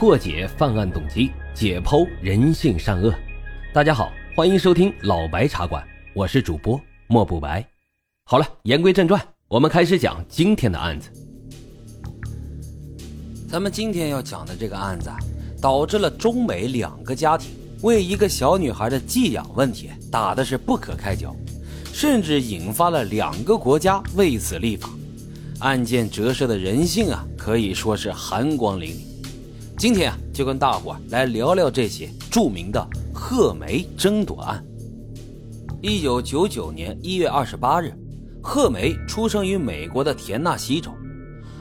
[0.00, 3.14] 破解犯案动机，解剖人性善恶。
[3.70, 7.62] 大家好，欢迎收听老白茶馆，我是主播莫不白。
[8.24, 11.10] 好了，言归正传，我们开始讲今天的案子。
[13.46, 15.18] 咱们今天要讲的这个案子，啊
[15.60, 17.50] 导致了中美两个家庭
[17.82, 21.36] 为一个小女孩的寄养问题打的是不可开交，
[21.92, 24.88] 甚至引发了两个国家为此立法。
[25.58, 29.09] 案件折射的人性啊，可以说是寒光凛凛。
[29.80, 34.62] 今天啊，就跟大伙来聊聊这起著名的贺梅争夺案。
[35.80, 37.90] 一九九九年一月二十八日，
[38.42, 40.90] 贺梅出生于美国的田纳西州，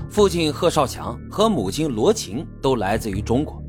[0.10, 3.64] 父亲贺少强和母亲罗琴都来自于中国。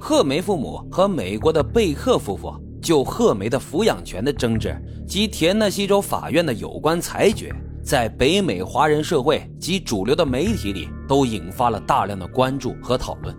[0.00, 2.52] 贺梅父母和美国的贝克夫妇
[2.82, 7.54] 就贺梅的抚养权的争执及田纳西州法院的有关裁决。
[7.84, 13.32] 在北美华人社会及主流的媒体里，都引发了大量的关注和讨论。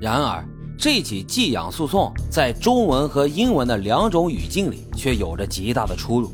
[0.00, 0.44] 然而，
[0.78, 6.32] 这起寄养诉讼在中文和英文的两种语境里却有着极大的出入。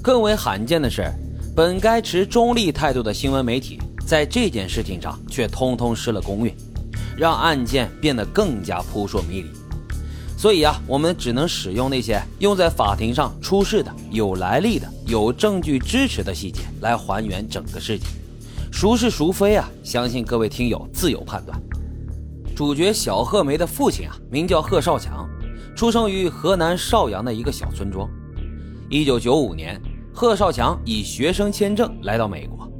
[0.00, 1.12] 更为罕见的是，
[1.56, 6.54] 本该持中立态度的新闻媒体，在这件事情上却通通失了公允，
[7.16, 9.50] 让案件变得更加扑朔迷离。
[10.36, 18.06] 所以啊，我们只能使用那些用在法庭上出示的、有来历的、有证据支持的细节来还原整个事件。
[18.70, 19.68] 孰是孰非啊？
[19.82, 21.58] 相信各位听友自有判断。
[22.54, 25.28] 主角小贺梅的父亲啊，名叫贺少强，
[25.74, 28.08] 出生于河南邵阳的一个小村庄。
[28.88, 29.80] 一九九五年，
[30.12, 32.70] 贺少强以学生签证来到美国，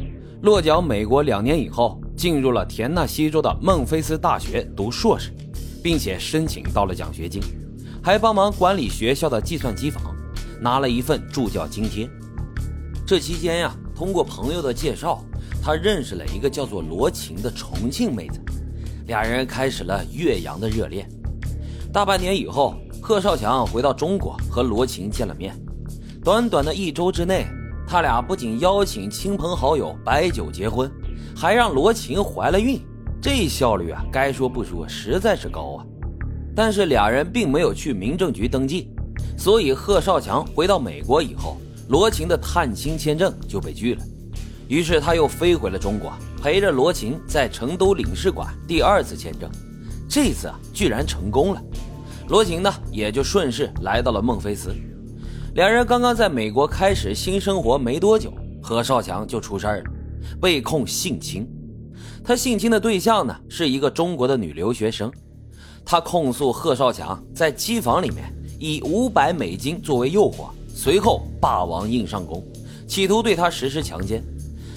[0.43, 5.33] 落脚美国两年以后，进入了田纳西州的孟菲斯大学读硕士。
[5.83, 7.43] 并且申请到了奖学金，
[8.03, 10.17] 还帮忙管理学校的计算机房，
[10.59, 12.09] 拿了一份助教津贴。
[13.07, 15.23] 这期间呀，通过朋友的介绍，
[15.63, 18.41] 他认识了一个叫做罗琴的重庆妹子，
[19.07, 21.07] 俩人开始了岳阳的热恋。
[21.93, 25.55] 大半年以后，贺少强回到中国和罗琴见了面。
[26.25, 27.45] 短短的一周之内，
[27.87, 30.91] 他俩不仅邀请亲朋好友摆酒结婚，
[31.37, 32.81] 还让罗琴怀了孕。
[33.21, 35.85] 这效率啊，该说不说，实在是高啊。
[36.57, 38.91] 但是俩人并没有去民政局登记，
[39.37, 41.59] 所以贺少强回到美国以后，
[41.89, 44.03] 罗琴的探亲签证就被拒了。
[44.69, 49.51] 于是他又飞回了中国，陪着罗琴在成都领事馆第二次签证，
[50.09, 51.63] 这次啊居然成功了。
[52.29, 54.75] 罗琴呢也就顺势来到了孟菲斯。
[55.55, 58.33] 两人刚刚在美国开始新生活没多久，
[58.63, 59.85] 何少强就出事儿了，
[60.41, 61.47] 被控性侵。
[62.25, 65.13] 他性侵的对象呢是一个中国的女留学生，
[65.85, 72.43] 他控诉贺少强在机房里面以五百美金作为诱惑，随后霸王硬上弓，
[72.89, 74.25] 企图对他实施强奸，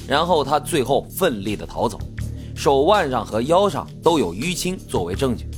[0.07, 1.99] 然后他最后奋力的逃走，
[2.55, 5.49] 手腕上和腰上都有淤青作为证据。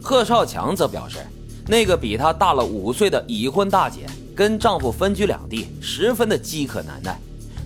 [0.00, 1.18] 贺少强则表示，
[1.66, 7.18] 那个比他大了五岁的已婚大姐跟丈夫分居两地，十分的饥渴难耐，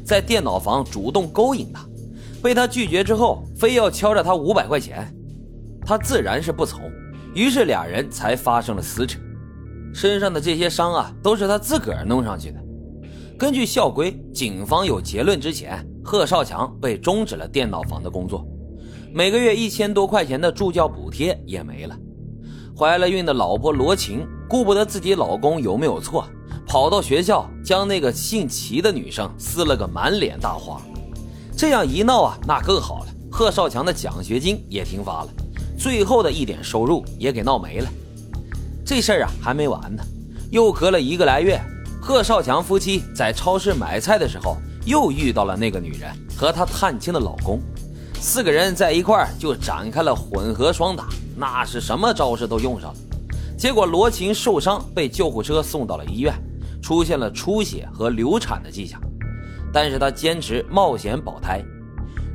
[0.04, 1.84] 在电脑房主动勾引他。
[2.42, 5.12] 被他拒绝之后，非要敲诈他五百块钱，
[5.84, 6.80] 他自然是不从，
[7.34, 9.18] 于是俩人才发生了撕扯。
[9.92, 12.62] 身上的这些伤啊，都是他自个儿弄上去的。
[13.38, 18.46] 根据校规，警方有结论之前，贺少强被终止了电脑房的工作，
[19.12, 21.98] 每个月一千多块钱的助教补贴也没了。
[22.78, 26.24] 怀了孕的老婆罗琴顾不得自己老公有没有错，
[26.64, 30.80] 跑到学校将那个姓齐的女生撕了个满脸大花。
[31.56, 33.06] 这样一闹啊，那更好了。
[33.28, 35.28] 贺少强的奖学金也停发了，
[35.76, 37.88] 最后的一点收入也给闹没了。
[38.84, 40.04] 这事儿啊还没完呢，
[40.52, 41.60] 又隔了一个来月，
[42.00, 47.60] 贺少强夫妻在超市买菜的时候，又遇到了那个女人和她探亲的老公，
[48.20, 52.96] 四个人在一块儿就展开了混合双打，那是什么招式都用上了。
[53.58, 56.32] 结果罗琴受伤，被救护车送到了医院，
[56.80, 59.00] 出现了出血和流产的迹象。
[59.72, 61.60] 但是他坚持冒险保胎，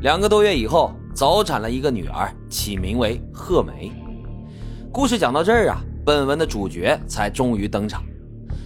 [0.01, 3.92] 两个多月以后早产了一个女儿，起名为贺梅。
[4.92, 8.04] 故事讲到这儿啊，本文的主角才终于登场。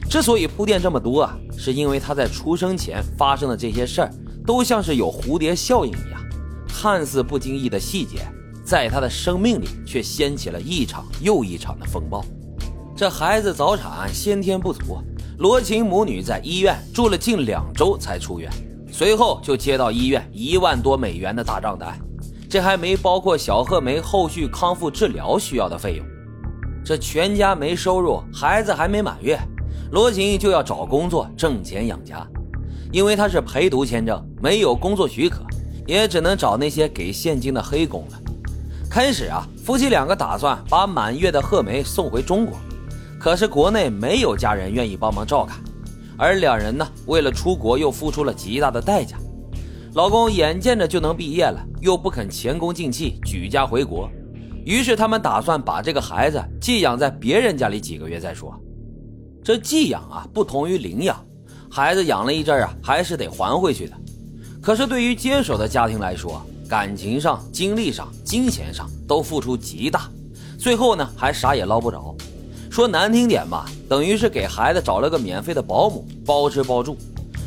[0.09, 4.11] 之所以铺垫这么多啊，是因为他在出生前发生的这些事儿，
[4.45, 6.21] 都像是有蝴蝶效应一样，
[6.67, 8.19] 看似不经意的细节，
[8.63, 12.23] 在他的生命里却掀起了一场又一场的风暴。
[12.95, 14.99] 这孩子早产，先天不足。
[15.39, 18.49] 罗琴母女在医院住了近两周才出院，
[18.89, 21.99] 随后就接到医院一万多美元的大账单，
[22.49, 26.05] 这还没包括小贺梅后续康复治疗需要的费用。
[26.85, 29.37] 这全家没收入，孩子还没满月，
[29.95, 32.27] 罗琴就要找工作挣钱养家。
[32.91, 35.41] 因为他是陪读签证，没有工作许可，
[35.87, 38.21] 也只能找那些给现金的黑工了。
[38.89, 42.57] 开始啊，夫妻两个打算把满月的贺梅送回中国，
[43.17, 45.61] 可是国内没有家人愿意帮忙照看，
[46.17, 49.15] 而两人呢，为了出国又付出了极大的代价。
[49.93, 54.09] 老公眼见着就能毕业了，又不肯前功尽弃，举家回国，
[54.65, 58.53] 于是他们打算把这个孩子寄养在别人家里几个月再说。
[59.45, 61.23] 这寄养啊，不同于领养，
[61.69, 63.95] 孩子养了一阵啊，还是得还回去的。
[64.59, 70.09] 可是对于接手的家庭来说，感情上、精力上、金钱上都付出极大，
[70.57, 72.15] 最后呢还啥也捞不着。
[72.71, 76.97] 说难听点吧，等于是给孩子找了个免费的保姆，包吃包住。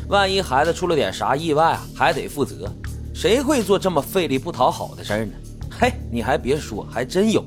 [0.07, 2.73] 万一孩子出了点啥意外啊，还得负责，
[3.13, 5.33] 谁会做这么费力不讨好的事儿呢？
[5.69, 7.43] 嘿，你还别说，还真有。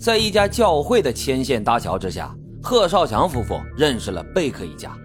[0.00, 4.96] 在一家教会的牵线搭桥之下，贺少强夫妇认识了贝克一家。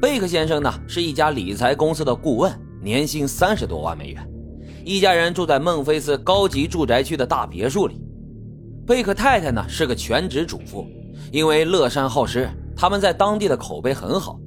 [0.00, 4.30] 贝克先生呢，是一家理财公司的顾问，年薪三十多万美元。
[4.84, 8.00] 一家人住在孟菲斯高级住宅区的大别墅里。
[8.86, 10.86] 贝克太太呢，是个全职主妇，
[11.32, 14.38] 因为乐善好施，他们在当地的口碑很好。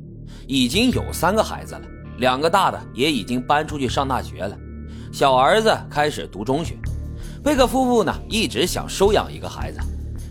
[0.47, 1.81] 已经有三个孩子了，
[2.19, 4.57] 两个大的也已经搬出去上大学了，
[5.11, 6.77] 小儿子开始读中学。
[7.43, 9.79] 贝克夫妇呢一直想收养一个孩子，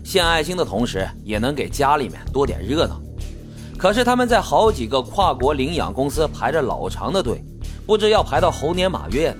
[0.07, 2.97] 献爱心的同时也能给家里面多点热闹。
[3.77, 7.43] 可是他们在好几个跨国领养公司排着老长的队，
[7.85, 9.37] 不知要排到猴年马月呢。